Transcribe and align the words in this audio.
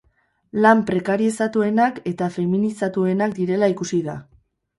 Lan 0.65 0.79
prekarizatuenak 0.87 1.99
eta 2.13 2.31
feminizatuenak 2.39 3.37
direla 3.43 3.71
ikusi 3.77 4.03
da. 4.11 4.19